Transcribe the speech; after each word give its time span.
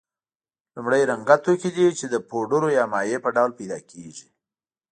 لومړی 0.75 1.01
رنګه 1.11 1.35
توکي 1.43 1.71
دي 1.77 1.87
چې 1.99 2.05
د 2.13 2.15
پوډرو 2.29 2.69
یا 2.77 2.83
مایع 2.93 3.17
په 3.23 3.29
ډول 3.35 3.51
پیدا 3.59 3.79
کیږي. 3.91 4.27